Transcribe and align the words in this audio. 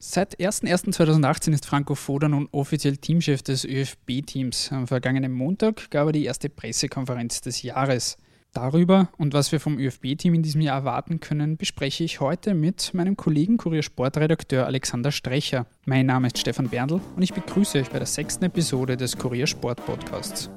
Seit 0.00 0.38
01.01.2018 0.38 1.52
ist 1.54 1.66
Franco 1.66 1.96
Foda 1.96 2.28
nun 2.28 2.48
offiziell 2.52 2.98
Teamchef 2.98 3.42
des 3.42 3.64
ÖFB-Teams. 3.64 4.70
Am 4.70 4.86
vergangenen 4.86 5.32
Montag 5.32 5.90
gab 5.90 6.06
er 6.06 6.12
die 6.12 6.24
erste 6.24 6.48
Pressekonferenz 6.48 7.40
des 7.40 7.62
Jahres. 7.62 8.16
Darüber 8.52 9.08
und 9.18 9.34
was 9.34 9.50
wir 9.50 9.58
vom 9.58 9.76
ÖFB-Team 9.76 10.34
in 10.34 10.44
diesem 10.44 10.60
Jahr 10.60 10.78
erwarten 10.78 11.18
können, 11.18 11.56
bespreche 11.56 12.04
ich 12.04 12.20
heute 12.20 12.54
mit 12.54 12.94
meinem 12.94 13.16
Kollegen 13.16 13.56
Kuriersportredakteur 13.56 14.66
Alexander 14.66 15.10
Strecher. 15.10 15.66
Mein 15.84 16.06
Name 16.06 16.28
ist 16.28 16.38
Stefan 16.38 16.68
Berndl 16.68 17.00
und 17.16 17.22
ich 17.22 17.34
begrüße 17.34 17.80
euch 17.80 17.90
bei 17.90 17.98
der 17.98 18.06
sechsten 18.06 18.44
Episode 18.44 18.96
des 18.96 19.18
Kuriersport 19.18 19.84
Podcasts. 19.84 20.48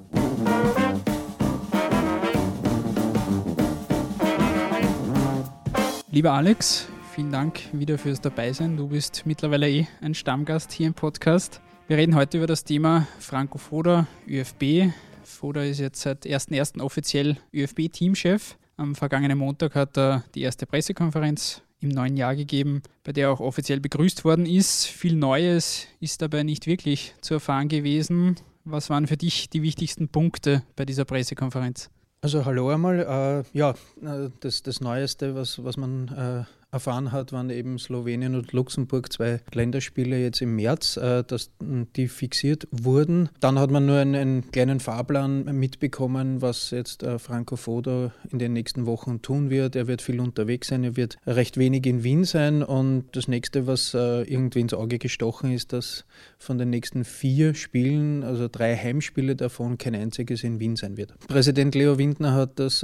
Lieber 6.12 6.34
Alex, 6.34 6.91
vielen 7.12 7.32
Dank 7.32 7.60
wieder 7.74 7.98
fürs 7.98 8.22
Dabeisein. 8.22 8.78
Du 8.78 8.88
bist 8.88 9.24
mittlerweile 9.26 9.70
eh 9.70 9.86
ein 10.00 10.14
Stammgast 10.14 10.72
hier 10.72 10.88
im 10.88 10.94
Podcast. 10.94 11.60
Wir 11.90 11.98
reden 11.98 12.16
heute 12.16 12.38
über 12.38 12.48
das 12.48 12.64
Thema 12.64 13.06
Franco 13.20 13.58
Foda, 13.58 14.08
ÖFB. 14.30 14.94
Foda 15.24 15.62
ist 15.64 15.80
jetzt 15.80 16.02
seit 16.02 16.26
1.1. 16.26 16.82
offiziell 16.82 17.36
ÖFB-Teamchef. 17.54 18.58
Am 18.78 18.96
vergangenen 18.96 19.38
Montag 19.38 19.76
hat 19.76 19.98
er 19.98 20.24
die 20.36 20.42
erste 20.42 20.66
Pressekonferenz 20.66 21.62
im 21.82 21.90
neuen 21.90 22.16
Jahr 22.16 22.34
gegeben, 22.34 22.82
bei 23.04 23.12
der 23.12 23.30
auch 23.30 23.42
offiziell 23.42 23.82
begrüßt 23.82 24.24
worden 24.24 24.46
ist. 24.46 24.86
Viel 24.86 25.16
Neues 25.16 25.88
ist 26.00 26.22
dabei 26.22 26.44
nicht 26.44 26.66
wirklich 26.66 27.14
zu 27.20 27.34
erfahren 27.34 27.68
gewesen. 27.68 28.38
Was 28.64 28.90
waren 28.90 29.08
für 29.08 29.18
dich 29.18 29.50
die 29.50 29.64
wichtigsten 29.64 30.08
Punkte 30.08 30.64
bei 30.78 30.86
dieser 30.86 31.04
Pressekonferenz? 31.04 31.90
Also 32.22 32.46
hallo 32.46 32.70
einmal. 32.70 33.44
Äh, 33.54 33.58
ja, 33.58 33.72
äh, 34.02 34.30
das, 34.40 34.64
das 34.64 34.80
Neueste, 34.80 35.36
was, 35.36 35.62
was 35.62 35.76
man 35.76 36.08
äh, 36.08 36.61
erfahren 36.72 37.12
hat, 37.12 37.34
waren 37.34 37.50
eben 37.50 37.78
Slowenien 37.78 38.34
und 38.36 38.54
Luxemburg, 38.54 39.12
zwei 39.12 39.42
Länderspiele 39.54 40.18
jetzt 40.18 40.42
im 40.42 40.56
März, 40.56 40.96
äh, 40.96 41.24
dass 41.24 41.52
die 41.60 42.08
fixiert 42.08 42.68
wurden. 42.72 43.30
Dann 43.42 43.60
hat 43.60 43.72
man 43.72 43.86
nur 43.86 43.98
einen, 43.98 44.16
einen 44.16 44.52
kleinen 44.52 44.80
Fahrplan 44.80 45.44
mitbekommen, 45.58 46.42
was 46.42 46.72
jetzt 46.72 47.04
äh, 47.04 47.20
Franco 47.20 47.58
Foda 47.58 48.14
in 48.30 48.40
den 48.40 48.54
nächsten 48.54 48.86
Wochen 48.86 49.22
tun 49.22 49.50
wird. 49.50 49.76
Er 49.76 49.88
wird 49.88 50.02
viel 50.02 50.22
unterwegs 50.22 50.70
sein, 50.70 50.86
er 50.86 50.96
wird 50.96 51.18
recht 51.28 51.58
wenig 51.58 51.86
in 51.86 52.04
Wien 52.04 52.24
sein 52.24 52.64
und 52.64 53.06
das 53.12 53.28
nächste, 53.28 53.68
was 53.68 53.94
äh, 53.94 54.22
irgendwie 54.22 54.62
ins 54.62 54.74
Auge 54.74 54.98
gestochen 54.98 55.52
ist, 55.52 55.74
dass 55.74 56.06
von 56.38 56.58
den 56.58 56.70
nächsten 56.70 57.04
vier 57.04 57.54
Spielen, 57.54 58.24
also 58.24 58.48
drei 58.48 58.78
Heimspiele 58.78 59.36
davon, 59.36 59.78
kein 59.78 59.96
einziges 59.96 60.44
in 60.44 60.60
Wien 60.60 60.78
sein 60.78 60.96
wird. 60.96 61.14
Präsident 61.28 61.76
Leo 61.76 61.98
Windner 61.98 62.34
hat 62.34 62.60
das 62.60 62.84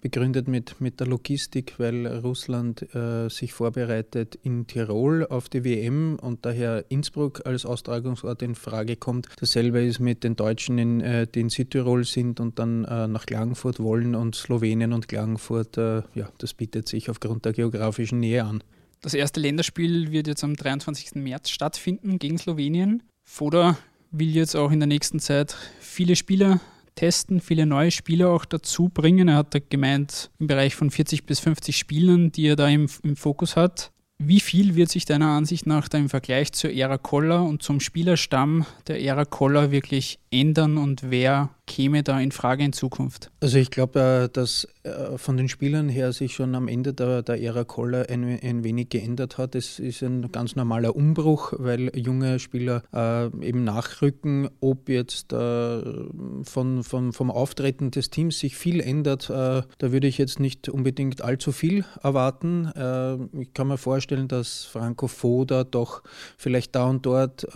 begründet 0.00 0.48
mit, 0.48 0.80
mit 0.80 1.00
der 1.00 1.06
Logistik, 1.06 1.74
weil 1.78 2.06
Russland 2.06 2.82
äh, 2.94 3.17
sich 3.28 3.52
vorbereitet 3.52 4.38
in 4.42 4.66
Tirol 4.66 5.26
auf 5.26 5.48
die 5.48 5.64
WM 5.64 6.18
und 6.20 6.46
daher 6.46 6.84
Innsbruck 6.88 7.44
als 7.44 7.66
Austragungsort 7.66 8.42
in 8.42 8.54
Frage 8.54 8.96
kommt. 8.96 9.26
Dasselbe 9.40 9.82
ist 9.82 10.00
mit 10.00 10.24
den 10.24 10.36
Deutschen, 10.36 10.78
in, 10.78 11.00
äh, 11.00 11.26
die 11.26 11.40
in 11.40 11.50
Südtirol 11.50 12.04
sind 12.04 12.40
und 12.40 12.58
dann 12.58 12.84
äh, 12.84 13.08
nach 13.08 13.26
Klagenfurt 13.26 13.80
wollen 13.80 14.14
und 14.14 14.34
Slowenien 14.34 14.92
und 14.92 15.08
Klagenfurt, 15.08 15.76
äh, 15.76 16.02
ja, 16.14 16.28
das 16.38 16.54
bietet 16.54 16.88
sich 16.88 17.10
aufgrund 17.10 17.44
der 17.44 17.52
geografischen 17.52 18.20
Nähe 18.20 18.44
an. 18.44 18.62
Das 19.00 19.14
erste 19.14 19.40
Länderspiel 19.40 20.10
wird 20.10 20.26
jetzt 20.26 20.42
am 20.42 20.56
23. 20.56 21.14
März 21.16 21.50
stattfinden 21.50 22.18
gegen 22.18 22.38
Slowenien. 22.38 23.02
Foda 23.24 23.78
will 24.10 24.34
jetzt 24.34 24.56
auch 24.56 24.72
in 24.72 24.80
der 24.80 24.86
nächsten 24.86 25.20
Zeit 25.20 25.56
viele 25.80 26.16
Spieler 26.16 26.60
testen, 26.98 27.40
viele 27.40 27.64
neue 27.64 27.92
Spieler 27.92 28.30
auch 28.30 28.44
dazu 28.44 28.88
bringen. 28.88 29.28
Er 29.28 29.36
hat 29.36 29.54
da 29.54 29.60
gemeint, 29.60 30.30
im 30.40 30.48
Bereich 30.48 30.74
von 30.74 30.90
40 30.90 31.24
bis 31.24 31.38
50 31.38 31.76
Spielern, 31.76 32.32
die 32.32 32.48
er 32.48 32.56
da 32.56 32.68
im, 32.68 32.88
im 33.04 33.16
Fokus 33.16 33.54
hat. 33.54 33.92
Wie 34.20 34.40
viel 34.40 34.74
wird 34.74 34.90
sich 34.90 35.04
deiner 35.04 35.28
Ansicht 35.28 35.64
nach 35.66 35.88
da 35.88 35.96
im 35.96 36.08
Vergleich 36.08 36.52
zur 36.52 36.72
Ära 36.72 36.98
Koller 36.98 37.44
und 37.44 37.62
zum 37.62 37.78
Spielerstamm 37.78 38.66
der 38.88 39.00
Ära 39.00 39.24
Koller 39.24 39.70
wirklich 39.70 40.18
ändern 40.32 40.76
und 40.76 41.08
wer 41.08 41.50
käme 41.68 42.02
da 42.02 42.18
in 42.18 42.32
Frage 42.32 42.64
in 42.64 42.72
Zukunft? 42.72 43.30
Also 43.40 43.58
ich 43.58 43.70
glaube, 43.70 44.00
äh, 44.24 44.28
dass 44.32 44.66
äh, 44.82 45.16
von 45.16 45.36
den 45.36 45.48
Spielern 45.48 45.88
her 45.88 46.12
sich 46.12 46.34
schon 46.34 46.56
am 46.56 46.66
Ende 46.66 46.92
der, 46.92 47.22
der 47.22 47.40
Ära 47.40 47.62
Koller 47.62 48.06
ein, 48.08 48.24
ein 48.42 48.64
wenig 48.64 48.88
geändert 48.88 49.38
hat. 49.38 49.54
Es 49.54 49.78
ist 49.78 50.02
ein 50.02 50.32
ganz 50.32 50.56
normaler 50.56 50.96
Umbruch, 50.96 51.52
weil 51.56 51.96
junge 51.96 52.40
Spieler 52.40 52.82
äh, 52.92 53.26
eben 53.46 53.62
nachrücken. 53.62 54.48
Ob 54.60 54.88
jetzt 54.88 55.28
von, 55.30 56.82
von, 56.82 57.12
vom 57.12 57.30
Auftreten 57.30 57.90
des 57.90 58.10
Teams 58.10 58.38
sich 58.38 58.56
viel 58.56 58.80
ändert, 58.80 59.28
da 59.28 59.64
würde 59.78 60.06
ich 60.06 60.16
jetzt 60.16 60.40
nicht 60.40 60.68
unbedingt 60.68 61.20
allzu 61.22 61.52
viel 61.52 61.84
erwarten. 62.02 63.28
Ich 63.38 63.52
kann 63.52 63.68
mir 63.68 63.76
vorstellen, 63.76 64.28
dass 64.28 64.64
Franco 64.64 65.06
Foda 65.06 65.64
doch 65.64 66.02
vielleicht 66.38 66.74
da 66.74 66.86
und 66.86 67.04
dort 67.04 67.46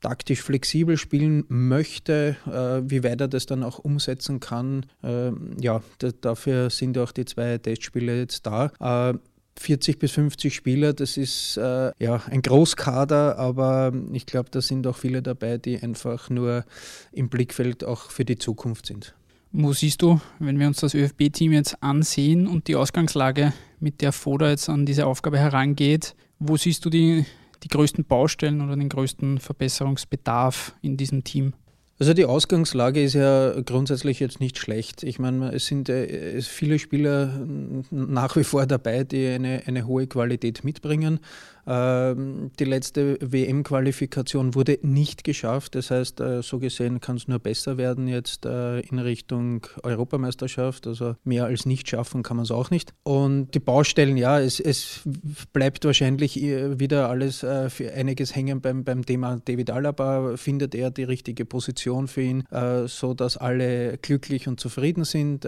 taktisch 0.00 0.42
flexibel 0.42 0.96
spielen 0.96 1.44
möchte, 1.48 2.36
äh, 2.46 2.90
wie 2.90 3.04
weit 3.04 3.20
er 3.20 3.28
das 3.28 3.46
dann 3.46 3.62
auch 3.62 3.78
umsetzen 3.78 4.40
kann. 4.40 4.86
Äh, 5.02 5.32
ja, 5.60 5.82
dafür 6.20 6.70
sind 6.70 6.96
auch 6.98 7.12
die 7.12 7.24
zwei 7.24 7.58
Testspiele 7.58 8.18
jetzt 8.18 8.46
da. 8.46 8.72
Äh, 8.80 9.18
40 9.58 9.98
bis 9.98 10.12
50 10.12 10.54
Spieler, 10.54 10.94
das 10.94 11.18
ist 11.18 11.58
äh, 11.58 11.92
ja 11.98 12.22
ein 12.30 12.40
Großkader, 12.40 13.38
aber 13.38 13.92
ich 14.12 14.24
glaube, 14.24 14.48
da 14.50 14.62
sind 14.62 14.86
auch 14.86 14.96
viele 14.96 15.20
dabei, 15.20 15.58
die 15.58 15.82
einfach 15.82 16.30
nur 16.30 16.64
im 17.12 17.28
Blickfeld 17.28 17.84
auch 17.84 18.10
für 18.10 18.24
die 18.24 18.38
Zukunft 18.38 18.86
sind. 18.86 19.14
Wo 19.52 19.72
siehst 19.72 20.00
du, 20.00 20.20
wenn 20.38 20.58
wir 20.58 20.66
uns 20.66 20.80
das 20.80 20.94
ÖFB-Team 20.94 21.52
jetzt 21.52 21.82
ansehen 21.82 22.46
und 22.46 22.68
die 22.68 22.76
Ausgangslage, 22.76 23.52
mit 23.80 24.00
der 24.00 24.12
Foda 24.12 24.48
jetzt 24.48 24.68
an 24.68 24.86
diese 24.86 25.06
Aufgabe 25.06 25.38
herangeht, 25.38 26.14
wo 26.38 26.56
siehst 26.56 26.84
du 26.84 26.90
die 26.90 27.26
die 27.62 27.68
größten 27.68 28.04
Baustellen 28.04 28.60
oder 28.60 28.76
den 28.76 28.88
größten 28.88 29.38
Verbesserungsbedarf 29.38 30.74
in 30.82 30.96
diesem 30.96 31.24
Team? 31.24 31.52
Also 32.00 32.14
die 32.14 32.24
Ausgangslage 32.24 33.02
ist 33.02 33.12
ja 33.12 33.60
grundsätzlich 33.60 34.20
jetzt 34.20 34.40
nicht 34.40 34.56
schlecht. 34.56 35.02
Ich 35.02 35.18
meine, 35.18 35.52
es 35.52 35.66
sind 35.66 35.90
äh, 35.90 36.40
viele 36.40 36.78
Spieler 36.78 37.46
nach 37.90 38.36
wie 38.36 38.44
vor 38.44 38.64
dabei, 38.64 39.04
die 39.04 39.26
eine, 39.26 39.64
eine 39.66 39.86
hohe 39.86 40.06
Qualität 40.06 40.64
mitbringen. 40.64 41.20
Ähm, 41.66 42.50
die 42.58 42.64
letzte 42.64 43.18
WM-Qualifikation 43.20 44.54
wurde 44.54 44.78
nicht 44.82 45.24
geschafft. 45.24 45.74
Das 45.74 45.90
heißt, 45.90 46.20
äh, 46.20 46.42
so 46.42 46.58
gesehen 46.58 47.00
kann 47.00 47.16
es 47.16 47.28
nur 47.28 47.38
besser 47.38 47.76
werden 47.76 48.08
jetzt 48.08 48.46
äh, 48.46 48.80
in 48.80 48.98
Richtung 48.98 49.66
Europameisterschaft. 49.82 50.86
Also 50.86 51.16
mehr 51.24 51.44
als 51.44 51.66
nicht 51.66 51.88
schaffen 51.88 52.22
kann 52.22 52.36
man 52.36 52.44
es 52.44 52.50
auch 52.50 52.70
nicht. 52.70 52.92
Und 53.02 53.54
die 53.54 53.60
Baustellen, 53.60 54.16
ja, 54.16 54.40
es, 54.40 54.60
es 54.60 55.02
bleibt 55.52 55.84
wahrscheinlich 55.84 56.40
äh, 56.42 56.78
wieder 56.78 57.08
alles 57.08 57.40
für 57.40 57.92
einiges 57.92 58.34
hängen 58.34 58.60
beim, 58.60 58.84
beim 58.84 59.04
Thema 59.04 59.40
David 59.44 59.70
Alaba. 59.70 60.36
Findet 60.36 60.74
er 60.74 60.90
die 60.90 61.04
richtige 61.04 61.44
Position 61.44 62.08
für 62.08 62.22
ihn, 62.22 62.44
so 62.86 63.14
dass 63.14 63.36
alle 63.36 63.98
glücklich 63.98 64.46
und 64.48 64.60
zufrieden 64.60 65.04
sind? 65.04 65.46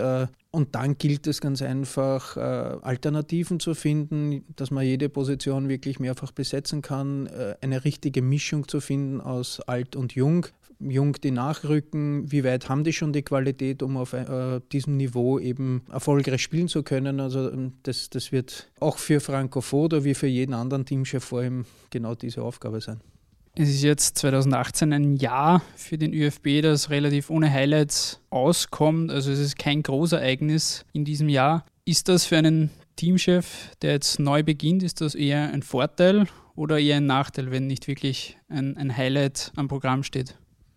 Und 0.54 0.74
dann 0.74 0.98
gilt 0.98 1.26
es 1.26 1.40
ganz 1.40 1.62
einfach, 1.62 2.36
äh, 2.36 2.40
Alternativen 2.40 3.58
zu 3.58 3.74
finden, 3.74 4.44
dass 4.54 4.70
man 4.70 4.84
jede 4.84 5.08
Position 5.08 5.70
wirklich 5.70 5.98
mehrfach 5.98 6.30
besetzen 6.30 6.82
kann, 6.82 7.26
äh, 7.26 7.54
eine 7.62 7.86
richtige 7.86 8.20
Mischung 8.20 8.68
zu 8.68 8.80
finden 8.80 9.22
aus 9.22 9.60
alt 9.60 9.96
und 9.96 10.14
jung. 10.14 10.46
Jung, 10.78 11.14
die 11.14 11.30
nachrücken, 11.30 12.30
wie 12.30 12.44
weit 12.44 12.68
haben 12.68 12.84
die 12.84 12.92
schon 12.92 13.14
die 13.14 13.22
Qualität, 13.22 13.82
um 13.82 13.96
auf 13.96 14.12
äh, 14.12 14.60
diesem 14.72 14.98
Niveau 14.98 15.38
eben 15.38 15.82
erfolgreich 15.90 16.42
spielen 16.42 16.68
zu 16.68 16.82
können. 16.82 17.20
Also 17.20 17.50
ähm, 17.50 17.72
das, 17.84 18.10
das 18.10 18.30
wird 18.30 18.70
auch 18.78 18.98
für 18.98 19.20
Franco 19.20 19.62
Foda 19.62 20.04
wie 20.04 20.14
für 20.14 20.26
jeden 20.26 20.52
anderen 20.52 20.84
Teamchef 20.84 21.24
vor 21.24 21.40
allem 21.40 21.64
genau 21.88 22.14
diese 22.14 22.42
Aufgabe 22.42 22.82
sein. 22.82 23.00
Es 23.54 23.68
ist 23.68 23.82
jetzt 23.82 24.16
2018 24.16 24.94
ein 24.94 25.16
Jahr 25.16 25.60
für 25.76 25.98
den 25.98 26.14
ÖFB, 26.14 26.62
das 26.62 26.88
relativ 26.88 27.28
ohne 27.28 27.52
Highlights 27.52 28.18
auskommt. 28.30 29.10
Also 29.10 29.30
es 29.30 29.38
ist 29.38 29.58
kein 29.58 29.82
Großereignis 29.82 30.86
in 30.94 31.04
diesem 31.04 31.28
Jahr. 31.28 31.66
Ist 31.84 32.08
das 32.08 32.24
für 32.24 32.38
einen 32.38 32.70
Teamchef, 32.96 33.76
der 33.82 33.92
jetzt 33.92 34.18
neu 34.18 34.42
beginnt, 34.42 34.82
ist 34.82 35.02
das 35.02 35.14
eher 35.14 35.52
ein 35.52 35.62
Vorteil 35.62 36.28
oder 36.54 36.78
eher 36.78 36.96
ein 36.96 37.06
Nachteil, 37.06 37.50
wenn 37.50 37.66
nicht 37.66 37.88
wirklich 37.88 38.38
ein, 38.48 38.78
ein 38.78 38.96
Highlight 38.96 39.52
am 39.54 39.68
Programm 39.68 40.02
steht? 40.02 40.34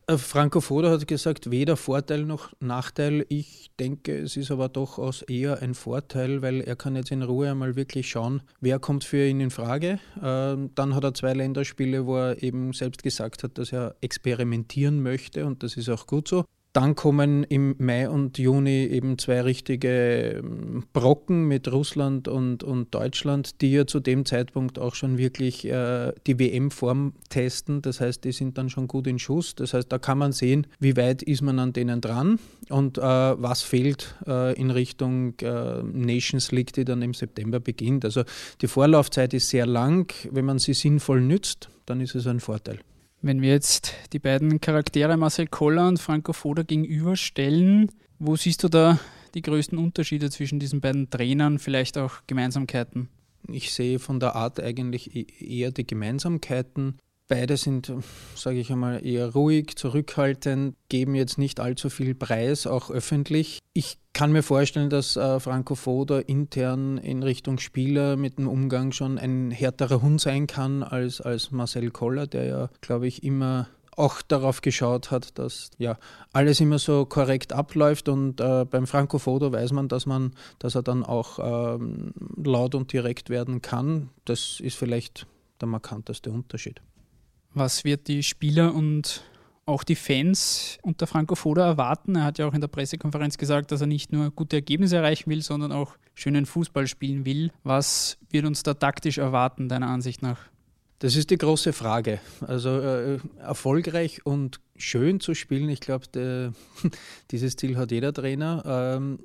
Äh, 0.08 0.18
Franco 0.18 0.62
Foda 0.62 0.92
hat 0.92 1.08
gesagt, 1.08 1.50
weder 1.50 1.78
Vorteil 1.78 2.24
noch 2.26 2.54
Nachteil. 2.60 3.26
Ich 3.30 3.72
denke, 3.80 4.16
es 4.18 4.38
ist 4.38 4.52
aber 4.52 4.70
durchaus 4.70 5.24
eher 5.24 5.62
ein 5.62 5.74
Vorteil, 5.74 6.42
weil 6.44 6.62
er 6.62 6.76
kann 6.76 6.96
jetzt 6.96 7.12
in 7.12 7.24
Ruhe 7.24 7.50
einmal 7.50 7.76
wirklich 7.76 8.10
schauen, 8.10 8.42
wer 8.62 8.78
kommt 8.78 9.04
für 9.04 9.26
ihn 9.28 9.40
in 9.40 9.50
Frage. 9.50 10.00
Ähm, 10.22 10.70
dann 10.76 10.94
hat 10.96 11.04
er 11.04 11.14
zwei 11.16 11.34
Länderspiele, 11.34 12.06
wo 12.06 12.18
er 12.18 12.44
eben 12.44 12.74
selbst 12.74 13.02
gesagt 13.02 13.44
hat, 13.44 13.58
dass 13.58 13.74
er 13.74 13.96
experimentieren 14.02 15.02
möchte 15.02 15.46
und 15.46 15.64
das 15.64 15.76
ist 15.76 15.90
auch 15.90 16.06
gut 16.06 16.28
so. 16.28 16.46
Dann 16.76 16.94
kommen 16.94 17.46
im 17.46 17.78
Mai 17.78 18.10
und 18.10 18.38
Juni 18.38 18.86
eben 18.88 19.18
zwei 19.18 19.40
richtige 19.40 20.42
ähm, 20.44 20.84
Brocken 20.92 21.48
mit 21.48 21.72
Russland 21.72 22.28
und, 22.28 22.66
und 22.66 22.94
Deutschland, 22.94 23.62
die 23.62 23.72
ja 23.72 23.88
zu 23.88 24.02
dem 24.02 24.26
Zeitpunkt 24.26 24.78
auch 24.78 24.94
schon 24.94 25.18
wirklich 25.18 25.64
äh, 25.64 26.12
die 26.28 26.38
WM-Form 26.38 27.14
testen. 27.30 27.82
Das 27.82 28.02
heißt, 28.02 28.26
die 28.26 28.34
sind 28.34 28.58
dann 28.58 28.70
schon 28.70 28.90
gut 28.90 29.08
in 29.08 29.20
Schuss. 29.20 29.56
Das 29.56 29.74
heißt, 29.74 29.90
da 29.90 30.00
kann 30.00 30.18
man 30.18 30.34
sehen, 30.34 30.68
wie 30.78 30.98
weit 30.98 31.24
ist 31.24 31.42
man 31.42 31.60
an 31.60 31.72
denen 31.72 32.02
dran 32.02 32.40
und 32.68 32.98
äh, 32.98 33.02
was 33.02 33.62
fehlt 33.62 34.14
äh, 34.28 34.54
in 34.60 34.70
Richtung 34.70 35.40
äh, 35.40 35.82
Nations 35.82 36.52
League, 36.52 36.74
die 36.74 36.84
dann 36.84 37.02
im 37.02 37.14
September 37.14 37.62
beginnt. 37.62 38.04
Also 38.04 38.24
die 38.60 38.68
Vorlaufzeit 38.68 39.34
ist 39.34 39.48
sehr 39.48 39.66
lang. 39.66 40.14
Wenn 40.30 40.44
man 40.44 40.60
sie 40.60 40.74
sinnvoll 40.74 41.22
nützt, 41.22 41.70
dann 41.86 42.02
ist 42.02 42.16
es 42.16 42.28
ein 42.28 42.42
Vorteil. 42.42 42.80
Wenn 43.26 43.42
wir 43.42 43.50
jetzt 43.50 43.96
die 44.14 44.20
beiden 44.20 44.62
Charaktere 44.62 45.18
Marcel 45.18 45.48
Koller 45.48 45.88
und 45.88 46.00
Franco 46.00 46.32
Foda 46.32 46.62
gegenüberstellen, 46.62 47.92
wo 48.20 48.36
siehst 48.36 48.62
du 48.62 48.70
da 48.70 49.00
die 49.34 49.42
größten 49.42 49.80
Unterschiede 49.80 50.30
zwischen 50.30 50.60
diesen 50.60 50.80
beiden 50.80 51.10
Trainern, 51.10 51.58
vielleicht 51.58 51.98
auch 51.98 52.18
Gemeinsamkeiten? 52.28 53.10
Ich 53.48 53.74
sehe 53.74 53.98
von 53.98 54.20
der 54.20 54.36
Art 54.36 54.60
eigentlich 54.60 55.16
e-, 55.16 55.26
eher 55.44 55.72
die 55.72 55.88
Gemeinsamkeiten. 55.88 57.00
Beide 57.28 57.58
sind, 57.58 57.92
sage 58.36 58.60
ich 58.60 58.72
einmal, 58.72 59.04
eher 59.04 59.34
ruhig, 59.34 59.76
zurückhaltend, 59.78 60.76
geben 60.90 61.16
jetzt 61.16 61.40
nicht 61.40 61.60
allzu 61.60 61.90
viel 61.90 62.14
Preis, 62.14 62.68
auch 62.68 62.92
öffentlich. 62.92 63.58
Ich 63.74 63.98
kann 64.14 64.32
mir 64.32 64.44
vorstellen, 64.44 64.92
dass 64.92 65.16
äh, 65.16 65.40
Franco 65.40 65.74
Foda 65.74 66.20
intern 66.20 67.00
in 67.00 67.24
Richtung 67.24 67.58
Spieler 67.58 68.16
mit 68.16 68.38
dem 68.38 68.48
Umgang 68.48 68.92
schon 68.92 69.18
ein 69.18 69.50
härterer 69.50 70.04
Hund 70.04 70.22
sein 70.22 70.46
kann 70.46 70.84
als, 70.84 71.20
als 71.20 71.50
Marcel 71.50 71.90
Koller, 71.90 72.28
der 72.28 72.46
ja, 72.46 72.70
glaube 72.82 73.08
ich, 73.08 73.24
immer 73.24 73.70
auch 73.98 74.22
darauf 74.22 74.62
geschaut 74.62 75.10
hat, 75.10 75.40
dass 75.40 75.72
ja 75.78 75.98
alles 76.32 76.60
immer 76.60 76.78
so 76.80 77.06
korrekt 77.06 77.54
abläuft 77.54 78.08
und 78.08 78.40
äh, 78.40 78.66
beim 78.66 78.86
Franco 78.86 79.18
Foda 79.18 79.52
weiß 79.52 79.72
man, 79.72 79.88
dass 79.88 80.06
man, 80.06 80.34
dass 80.60 80.76
er 80.76 80.84
dann 80.84 81.04
auch 81.04 81.40
ähm, 81.40 82.14
laut 82.38 82.76
und 82.76 82.94
direkt 82.94 83.30
werden 83.30 83.62
kann. 83.62 84.10
Das 84.26 84.60
ist 84.60 84.78
vielleicht 84.78 85.26
der 85.62 85.68
markanteste 85.68 86.30
Unterschied. 86.32 86.82
Was 87.56 87.86
wird 87.86 88.10
die 88.10 88.22
Spieler 88.22 88.76
und 88.76 89.24
auch 89.66 89.86
die 89.86 89.96
Fans 89.96 90.78
unter 90.82 91.08
Franco 91.08 91.36
Foda 91.36 91.66
erwarten? 91.66 92.18
Er 92.18 92.26
hat 92.26 92.38
ja 92.38 92.48
auch 92.48 92.54
in 92.54 92.60
der 92.60 92.68
Pressekonferenz 92.68 93.38
gesagt, 93.38 93.72
dass 93.72 93.80
er 93.80 93.88
nicht 93.88 94.12
nur 94.12 94.30
gute 94.32 94.58
Ergebnisse 94.58 94.98
erreichen 94.98 95.30
will, 95.30 95.42
sondern 95.42 95.72
auch 95.72 95.96
schönen 96.16 96.46
Fußball 96.46 96.86
spielen 96.86 97.26
will. 97.26 97.52
Was 97.64 98.18
wird 98.30 98.46
uns 98.46 98.62
da 98.64 98.74
taktisch 98.74 99.20
erwarten, 99.20 99.70
deiner 99.70 99.88
Ansicht 99.88 100.22
nach? 100.22 100.40
Das 101.00 101.16
ist 101.16 101.30
die 101.30 101.38
große 101.38 101.74
Frage. 101.74 102.20
Also 102.42 102.80
äh, 102.80 103.20
erfolgreich 103.40 104.26
und 104.26 104.62
schön 104.78 105.20
zu 105.20 105.34
spielen, 105.34 105.70
ich 105.70 105.82
glaube, 105.82 106.06
dieses 107.32 107.56
Ziel 107.58 107.76
hat 107.78 107.92
jeder 107.92 108.14
Trainer. 108.14 108.64
Ähm, 108.66 109.20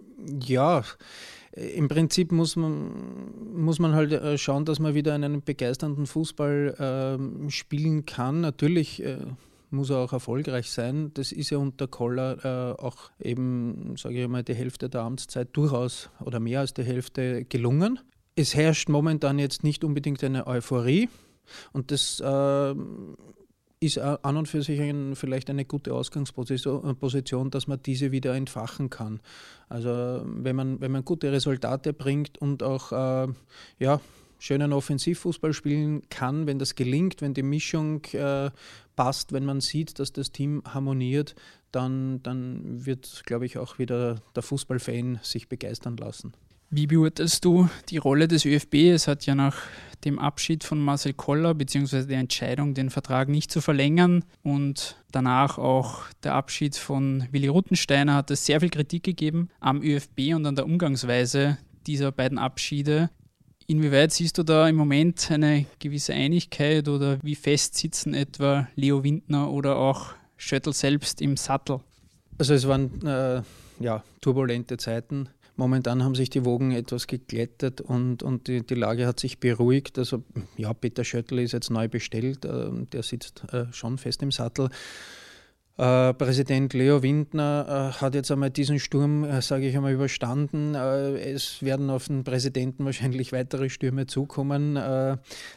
ja, 0.44 0.82
im 1.52 1.88
Prinzip 1.88 2.32
muss 2.32 2.56
man, 2.56 3.54
muss 3.54 3.78
man 3.78 3.94
halt 3.94 4.12
äh, 4.12 4.36
schauen, 4.38 4.64
dass 4.64 4.78
man 4.78 4.94
wieder 4.94 5.14
einen 5.14 5.42
begeisternden 5.42 6.06
Fußball 6.06 7.18
äh, 7.18 7.50
spielen 7.50 8.04
kann. 8.04 8.40
Natürlich 8.40 9.02
äh, 9.04 9.18
muss 9.70 9.90
er 9.90 9.98
auch 9.98 10.12
erfolgreich 10.12 10.70
sein. 10.70 11.12
Das 11.14 11.32
ist 11.32 11.50
ja 11.50 11.58
unter 11.58 11.86
Koller 11.86 12.76
äh, 12.76 12.82
auch 12.82 13.10
eben, 13.20 13.94
sage 13.96 14.22
ich 14.22 14.28
mal, 14.28 14.42
die 14.42 14.54
Hälfte 14.54 14.88
der 14.88 15.02
Amtszeit 15.02 15.48
durchaus 15.52 16.10
oder 16.24 16.40
mehr 16.40 16.60
als 16.60 16.74
die 16.74 16.84
Hälfte 16.84 17.44
gelungen. 17.44 18.00
Es 18.36 18.54
herrscht 18.54 18.88
momentan 18.88 19.38
jetzt 19.38 19.64
nicht 19.64 19.84
unbedingt 19.84 20.22
eine 20.24 20.46
Euphorie 20.46 21.08
und 21.72 21.90
das 21.90 22.20
äh, 22.20 22.74
ist 23.80 23.98
an 23.98 24.36
und 24.36 24.46
für 24.46 24.62
sich 24.62 24.78
ein, 24.80 25.16
vielleicht 25.16 25.48
eine 25.48 25.64
gute 25.64 25.94
Ausgangsposition, 25.94 27.50
dass 27.50 27.66
man 27.66 27.82
diese 27.82 28.12
wieder 28.12 28.34
entfachen 28.34 28.90
kann. 28.90 29.20
Also 29.70 30.22
wenn 30.24 30.54
man, 30.54 30.80
wenn 30.82 30.92
man 30.92 31.04
gute 31.04 31.32
Resultate 31.32 31.94
bringt 31.94 32.36
und 32.38 32.62
auch 32.62 32.92
äh, 32.92 33.32
ja, 33.78 34.00
schönen 34.38 34.74
Offensivfußball 34.74 35.54
spielen 35.54 36.02
kann, 36.10 36.46
wenn 36.46 36.58
das 36.58 36.74
gelingt, 36.74 37.22
wenn 37.22 37.32
die 37.32 37.42
Mischung 37.42 38.04
äh, 38.12 38.50
passt, 38.96 39.32
wenn 39.32 39.46
man 39.46 39.62
sieht, 39.62 39.98
dass 39.98 40.12
das 40.12 40.30
Team 40.30 40.62
harmoniert, 40.66 41.34
dann, 41.72 42.22
dann 42.22 42.84
wird, 42.84 43.22
glaube 43.24 43.46
ich, 43.46 43.56
auch 43.56 43.78
wieder 43.78 44.20
der 44.34 44.42
Fußballfan 44.42 45.20
sich 45.22 45.48
begeistern 45.48 45.96
lassen. 45.96 46.34
Wie 46.72 46.86
beurteilst 46.86 47.44
du 47.44 47.68
die 47.88 47.98
Rolle 47.98 48.28
des 48.28 48.44
ÖFB? 48.44 48.74
Es 48.92 49.08
hat 49.08 49.26
ja 49.26 49.34
nach 49.34 49.56
dem 50.04 50.20
Abschied 50.20 50.62
von 50.62 50.78
Marcel 50.78 51.12
Koller 51.12 51.52
bzw. 51.52 52.04
der 52.04 52.20
Entscheidung, 52.20 52.74
den 52.74 52.90
Vertrag 52.90 53.28
nicht 53.28 53.50
zu 53.50 53.60
verlängern 53.60 54.24
und 54.44 54.96
danach 55.10 55.58
auch 55.58 56.04
der 56.22 56.34
Abschied 56.34 56.76
von 56.76 57.26
Willi 57.32 57.48
Ruttensteiner 57.48 58.14
hat 58.14 58.30
es 58.30 58.46
sehr 58.46 58.60
viel 58.60 58.70
Kritik 58.70 59.02
gegeben 59.02 59.48
am 59.58 59.82
ÖFB 59.82 60.32
und 60.36 60.46
an 60.46 60.54
der 60.54 60.64
Umgangsweise 60.64 61.58
dieser 61.88 62.12
beiden 62.12 62.38
Abschiede. 62.38 63.10
Inwieweit 63.66 64.12
siehst 64.12 64.38
du 64.38 64.44
da 64.44 64.68
im 64.68 64.76
Moment 64.76 65.28
eine 65.28 65.66
gewisse 65.80 66.14
Einigkeit 66.14 66.88
oder 66.88 67.18
wie 67.22 67.34
fest 67.34 67.74
sitzen 67.74 68.14
etwa 68.14 68.68
Leo 68.76 69.02
Windner 69.02 69.50
oder 69.50 69.74
auch 69.74 70.12
Schöttl 70.36 70.72
selbst 70.72 71.20
im 71.20 71.36
Sattel? 71.36 71.80
Also 72.38 72.54
es 72.54 72.68
waren 72.68 73.04
äh, 73.04 73.42
ja, 73.80 74.04
turbulente 74.20 74.76
Zeiten 74.76 75.28
Momentan 75.60 76.02
haben 76.02 76.14
sich 76.14 76.30
die 76.30 76.46
Wogen 76.46 76.70
etwas 76.70 77.06
geglättet 77.06 77.82
und, 77.82 78.22
und 78.22 78.48
die, 78.48 78.66
die 78.66 78.74
Lage 78.74 79.06
hat 79.06 79.20
sich 79.20 79.40
beruhigt. 79.40 79.98
Also 79.98 80.24
ja, 80.56 80.72
Peter 80.72 81.04
Schöttl 81.04 81.38
ist 81.38 81.52
jetzt 81.52 81.68
neu 81.68 81.86
bestellt, 81.86 82.46
äh, 82.46 82.70
der 82.90 83.02
sitzt 83.02 83.44
äh, 83.52 83.66
schon 83.70 83.98
fest 83.98 84.22
im 84.22 84.30
Sattel. 84.30 84.70
Äh, 85.76 86.14
Präsident 86.14 86.72
Leo 86.72 87.02
Windner 87.02 87.92
äh, 87.92 88.00
hat 88.00 88.14
jetzt 88.14 88.30
einmal 88.30 88.48
diesen 88.48 88.78
Sturm, 88.78 89.22
äh, 89.24 89.42
sage 89.42 89.68
ich 89.68 89.76
einmal, 89.76 89.92
überstanden. 89.92 90.74
Äh, 90.74 91.30
es 91.30 91.62
werden 91.62 91.90
auf 91.90 92.06
den 92.06 92.24
Präsidenten 92.24 92.86
wahrscheinlich 92.86 93.32
weitere 93.32 93.68
Stürme 93.68 94.06
zukommen. 94.06 94.78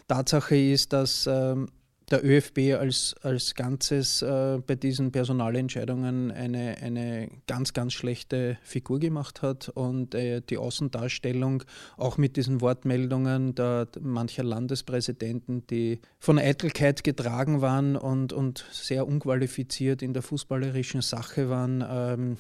Tatsache 0.10 0.58
ist, 0.58 0.92
dass 0.92 1.30
ähm, 1.32 1.70
der 2.14 2.24
ÖFB 2.24 2.80
als, 2.80 3.16
als 3.24 3.56
Ganzes 3.56 4.22
äh, 4.22 4.60
bei 4.66 4.76
diesen 4.76 5.12
Personalentscheidungen 5.12 6.32
eine, 6.32 6.78
eine 6.80 7.28
ganz, 7.48 7.74
ganz 7.74 7.94
schlechte 7.94 8.60
Figur 8.62 9.00
gemacht 9.00 9.42
hat 9.42 9.70
und 9.70 10.14
äh, 10.14 10.42
die 10.42 10.58
Außendarstellung 10.58 11.64
auch 11.98 12.20
mit 12.20 12.38
diesen 12.38 12.62
Wortmeldungen 12.62 13.56
der, 13.56 13.88
mancher 14.00 14.44
Landespräsidenten, 14.44 15.66
die 15.66 16.02
von 16.20 16.38
Eitelkeit 16.38 17.04
getragen 17.04 17.62
waren 17.62 17.96
und, 17.96 18.32
und 18.32 18.64
sehr 18.72 19.08
unqualifiziert 19.08 20.04
in 20.04 20.14
der 20.14 20.22
fußballerischen 20.22 21.02
Sache 21.02 21.50
waren. 21.50 21.84
Ähm, 21.90 22.38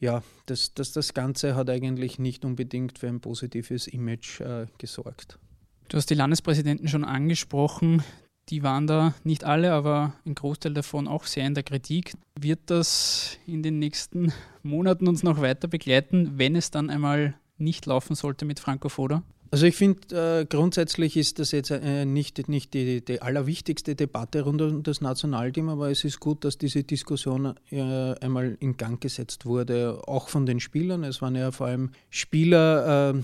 ja, 0.00 0.24
das, 0.46 0.74
das, 0.74 0.90
das 0.90 1.14
Ganze 1.14 1.54
hat 1.54 1.70
eigentlich 1.70 2.18
nicht 2.18 2.44
unbedingt 2.44 2.98
für 2.98 3.06
ein 3.06 3.20
positives 3.20 3.86
Image 3.86 4.40
äh, 4.40 4.66
gesorgt. 4.78 5.38
Du 5.86 5.96
hast 5.96 6.10
die 6.10 6.14
Landespräsidenten 6.14 6.88
schon 6.88 7.04
angesprochen 7.04 8.02
die 8.48 8.62
waren 8.62 8.86
da 8.86 9.14
nicht 9.24 9.44
alle, 9.44 9.72
aber 9.72 10.14
ein 10.24 10.34
Großteil 10.34 10.74
davon 10.74 11.08
auch 11.08 11.24
sehr 11.24 11.46
in 11.46 11.54
der 11.54 11.64
Kritik. 11.64 12.14
Wird 12.38 12.60
das 12.66 13.38
in 13.46 13.62
den 13.62 13.78
nächsten 13.78 14.32
Monaten 14.62 15.08
uns 15.08 15.22
noch 15.22 15.40
weiter 15.40 15.68
begleiten, 15.68 16.32
wenn 16.36 16.54
es 16.56 16.70
dann 16.70 16.90
einmal 16.90 17.34
nicht 17.58 17.86
laufen 17.86 18.14
sollte 18.14 18.44
mit 18.44 18.60
Franco 18.60 18.88
Foda? 18.88 19.22
Also 19.50 19.66
ich 19.66 19.76
finde, 19.76 20.40
äh, 20.40 20.44
grundsätzlich 20.44 21.16
ist 21.16 21.38
das 21.38 21.52
jetzt 21.52 21.70
äh, 21.70 22.04
nicht, 22.04 22.48
nicht 22.48 22.74
die, 22.74 23.04
die, 23.04 23.22
allerwichtigste 23.22 23.94
Debatte 23.94 24.42
rund 24.42 24.60
um 24.60 24.82
das 24.82 25.00
Nationalteam, 25.00 25.68
aber 25.68 25.90
es 25.90 26.04
ist 26.04 26.18
gut, 26.18 26.44
dass 26.44 26.58
diese 26.58 26.82
Diskussion 26.82 27.54
äh, 27.70 28.14
einmal 28.20 28.56
in 28.60 28.76
Gang 28.76 29.00
gesetzt 29.00 29.46
wurde, 29.46 30.02
auch 30.06 30.28
von 30.28 30.46
den 30.46 30.58
Spielern. 30.58 31.04
Es 31.04 31.22
waren 31.22 31.36
ja 31.36 31.52
vor 31.52 31.68
allem 31.68 31.90
Spieler, 32.10 33.14
äh, 33.14 33.22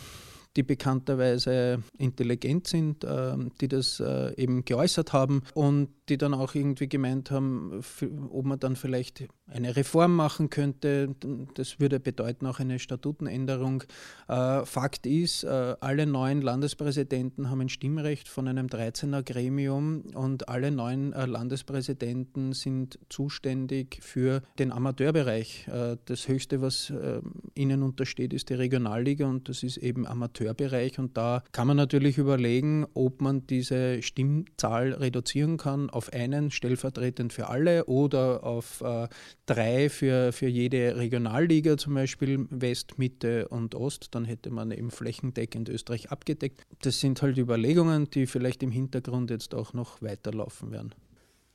die 0.56 0.62
bekannterweise 0.62 1.82
intelligent 1.98 2.66
sind, 2.66 3.04
äh, 3.04 3.34
die 3.60 3.68
das 3.68 4.00
äh, 4.00 4.34
eben 4.36 4.64
geäußert 4.64 5.12
haben 5.12 5.42
und 5.54 5.88
die 6.08 6.18
dann 6.18 6.34
auch 6.34 6.54
irgendwie 6.54 6.88
gemeint 6.88 7.30
haben, 7.30 7.80
ob 8.30 8.44
man 8.44 8.58
dann 8.58 8.76
vielleicht 8.76 9.24
eine 9.46 9.76
Reform 9.76 10.16
machen 10.16 10.50
könnte. 10.50 11.14
Das 11.54 11.78
würde 11.78 12.00
bedeuten 12.00 12.46
auch 12.46 12.58
eine 12.58 12.78
Statutenänderung. 12.78 13.84
Äh, 14.28 14.64
Fakt 14.64 15.06
ist, 15.06 15.44
äh, 15.44 15.76
alle 15.80 16.06
neun 16.06 16.42
Landespräsidenten 16.42 17.50
haben 17.50 17.60
ein 17.60 17.68
Stimmrecht 17.68 18.28
von 18.28 18.48
einem 18.48 18.66
13er 18.66 19.22
Gremium 19.22 20.02
und 20.14 20.48
alle 20.48 20.70
neun 20.70 21.12
äh, 21.12 21.26
Landespräsidenten 21.26 22.52
sind 22.52 22.98
zuständig 23.08 23.98
für 24.02 24.42
den 24.58 24.72
Amateurbereich. 24.72 25.66
Das 26.04 26.28
Höchste, 26.28 26.60
was 26.60 26.92
ihnen 27.54 27.82
untersteht, 27.82 28.32
ist 28.32 28.48
die 28.50 28.54
Regionalliga 28.54 29.26
und 29.26 29.48
das 29.48 29.62
ist 29.62 29.76
eben 29.76 30.06
Amateurbereich 30.42 30.98
und 30.98 31.16
da 31.16 31.42
kann 31.52 31.66
man 31.66 31.76
natürlich 31.76 32.18
überlegen, 32.18 32.86
ob 32.94 33.20
man 33.20 33.46
diese 33.46 34.02
Stimmzahl 34.02 34.92
reduzieren 34.92 35.56
kann 35.56 35.90
auf 35.90 36.12
einen 36.12 36.50
stellvertretend 36.50 37.32
für 37.32 37.48
alle 37.48 37.86
oder 37.86 38.44
auf 38.44 38.80
äh, 38.82 39.08
drei 39.46 39.88
für, 39.88 40.32
für 40.32 40.48
jede 40.48 40.96
Regionalliga, 40.96 41.76
zum 41.76 41.94
Beispiel 41.94 42.46
West, 42.50 42.98
Mitte 42.98 43.48
und 43.48 43.74
Ost. 43.74 44.14
Dann 44.14 44.24
hätte 44.24 44.50
man 44.50 44.70
eben 44.70 44.90
flächendeckend 44.90 45.68
Österreich 45.68 46.10
abgedeckt. 46.10 46.62
Das 46.82 47.00
sind 47.00 47.22
halt 47.22 47.38
Überlegungen, 47.38 48.10
die 48.10 48.26
vielleicht 48.26 48.62
im 48.62 48.70
Hintergrund 48.70 49.30
jetzt 49.30 49.54
auch 49.54 49.72
noch 49.72 50.02
weiterlaufen 50.02 50.70
werden. 50.70 50.94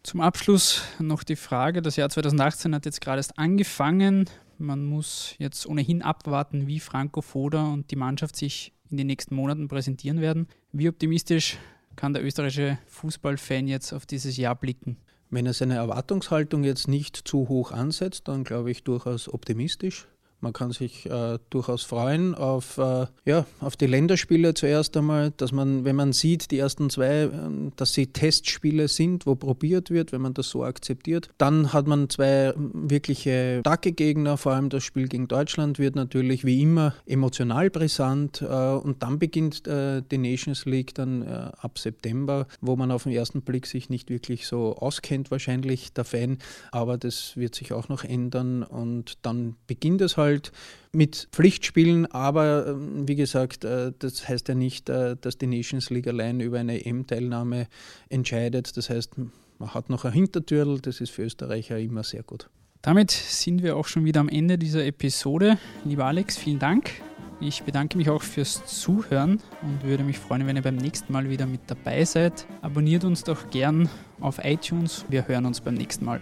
Zum 0.03 0.22
Abschluss 0.22 0.84
noch 1.00 1.24
die 1.24 1.36
Frage, 1.36 1.82
das 1.82 1.98
Jahr 1.98 2.10
2018 2.10 2.74
hat 2.74 2.86
jetzt 2.86 3.01
gerade 3.01 3.20
erst 3.20 3.38
angefangen. 3.38 4.29
Man 4.58 4.86
muss 4.86 5.36
jetzt 5.38 5.67
ohnehin 5.67 6.01
abwarten, 6.01 6.65
wie 6.65 6.79
Franco 6.79 7.22
Foda 7.22 7.65
und 7.65 7.91
die 7.91 7.96
Mannschaft 7.96 8.36
sich 8.36 8.74
in 8.89 8.98
den 8.98 9.08
nächsten 9.08 9.36
Monaten 9.36 9.67
präsentieren 9.67 10.22
werden. 10.22 10.48
Wie 10.72 10.89
optimistisch 10.89 11.58
kann 11.96 12.13
der 12.13 12.24
österreichische 12.24 12.77
Fußballfan 12.88 13.67
jetzt 13.67 13.94
auf 13.94 14.06
dieses 14.06 14.38
Jahr 14.38 14.56
blicken? 14.56 14.98
Wenn 15.29 15.46
er 15.46 15.53
seine 15.53 15.75
Erwartungshaltung 15.75 16.63
jetzt 16.63 16.88
nicht 16.88 17.17
zu 17.27 17.50
hoch 17.50 17.72
ansetzt, 17.72 18.27
dann 18.27 18.44
glaube 18.44 18.72
ich 18.72 18.84
durchaus 18.84 19.32
optimistisch. 19.32 20.08
Man 20.39 20.53
kann 20.53 20.72
sich 20.72 21.08
äh, 21.08 21.39
durchaus 21.50 21.82
freuen 21.82 22.36
auf, 22.36 22.77
äh, 22.77 23.08
ja, 23.25 23.48
auf 23.60 23.75
die 23.75 23.88
Länderspiele 23.88 24.53
zuerst 24.53 24.96
einmal, 24.96 25.32
dass 25.36 25.51
man, 25.51 25.84
wenn 25.84 25.96
man 25.96 26.13
sieht, 26.13 26.51
die 26.51 26.60
ersten 26.60 26.91
zwei, 26.91 27.24
äh, 27.24 27.29
dass 27.75 27.94
sie 27.94 28.06
Testspiele 28.08 28.88
sind, 28.88 29.25
wo 29.25 29.34
probiert 29.34 29.89
wird, 29.89 30.12
wenn 30.12 30.22
man 30.22 30.36
das 30.36 30.50
so 30.50 30.63
akzeptiert. 30.63 31.29
Dann 31.39 31.74
hat 31.74 31.88
man 31.88 32.08
zwei 32.12 32.53
wirkliche 32.56 33.62
starke 33.62 33.94
Gegner, 33.94 34.38
vor 34.38 34.51
allem 34.51 34.70
das 34.70 34.84
Spiel 34.84 35.08
gegen 35.08 35.27
Deutschland 35.27 35.79
wird 35.79 35.96
natürlich 35.96 36.46
wie 36.46 36.62
immer 36.62 36.94
emotional 37.08 37.72
brisant 37.72 38.44
äh, 38.44 38.46
und 38.46 39.01
dann 39.01 39.17
beginnt 39.17 39.65
äh, 39.65 40.03
die 40.03 40.20
Nations 40.20 40.65
League 40.65 40.94
dann 40.94 41.24
äh, 41.24 41.50
ab 41.58 41.79
September, 41.79 42.46
wo 42.62 42.75
man 42.75 42.91
auf 42.91 43.03
den 43.03 43.12
ersten 43.12 43.41
Blick 43.41 43.65
sich 43.65 43.89
nicht 43.89 44.12
wirklich 44.12 44.46
so 44.46 44.75
auskennt, 44.75 45.32
wahrscheinlich 45.32 45.94
der 45.94 46.06
Fan, 46.06 46.38
aber 46.72 47.00
das 47.00 47.36
wird 47.38 47.56
sich 47.56 47.74
auch 47.74 47.89
noch 47.89 48.03
ändern 48.03 48.62
und 48.62 49.17
dann 49.24 49.56
beginnt 49.65 50.01
es 50.01 50.15
halt 50.15 50.26
halt 50.27 50.51
mit 50.91 51.27
Pflichtspielen, 51.31 52.05
aber 52.07 52.67
ähm, 52.67 53.07
wie 53.07 53.15
gesagt, 53.15 53.63
äh, 53.63 53.91
das 53.98 54.27
heißt 54.27 54.48
ja 54.48 54.55
nicht, 54.55 54.89
äh, 54.89 55.15
dass 55.19 55.38
die 55.38 55.48
Nations 55.48 55.89
League 55.89 56.07
allein 56.07 56.39
über 56.39 56.60
eine 56.60 56.86
EM-Teilnahme 56.86 57.67
entscheidet. 58.10 58.77
Das 58.77 58.89
heißt, 58.89 59.17
man 59.17 59.74
hat 59.74 59.89
noch 59.89 60.05
ein 60.05 60.13
Hintertürl, 60.13 60.79
das 60.79 61.01
ist 61.01 61.12
für 61.12 61.24
Österreicher 61.24 61.77
immer 61.79 62.03
sehr 62.03 62.24
gut. 62.24 62.50
Damit 62.81 63.12
sind 63.12 63.63
wir 63.63 63.75
auch 63.75 63.88
schon 63.88 64.05
wieder 64.05 64.19
am 64.19 64.29
Ende 64.29 64.57
dieser 64.57 64.86
Episode. 64.86 65.57
Lieber 65.84 66.05
Alex, 66.05 66.38
vielen 66.38 66.60
Dank. 66.60 66.91
Ich 67.39 67.63
bedanke 67.63 67.98
mich 67.98 68.10
auch 68.10 68.24
fürs 68.24 68.65
Zuhören 68.65 69.39
und 69.62 69.84
würde 69.84 70.03
mich 70.03 70.17
freuen, 70.17 70.48
wenn 70.48 70.55
ihr 70.55 70.63
beim 70.63 70.77
nächsten 70.77 71.13
Mal 71.13 71.29
wieder 71.29 71.46
mit 71.46 71.62
dabei 71.67 72.03
seid. 72.03 72.48
Abonniert 72.62 73.03
uns 73.03 73.24
doch 73.24 73.51
gern 73.51 73.89
auf 74.19 74.43
iTunes. 74.43 75.05
Wir 75.10 75.27
hören 75.27 75.46
uns 75.46 75.62
beim 75.62 75.75
nächsten 75.75 76.05
Mal. 76.05 76.22